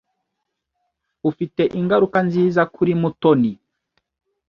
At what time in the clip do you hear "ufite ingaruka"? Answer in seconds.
1.29-2.19